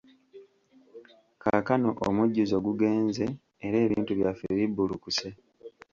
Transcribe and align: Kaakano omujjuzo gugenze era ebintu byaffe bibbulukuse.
Kaakano 1.41 1.89
omujjuzo 2.07 2.57
gugenze 2.65 3.25
era 3.65 3.77
ebintu 3.85 4.11
byaffe 4.19 4.45
bibbulukuse. 4.57 5.29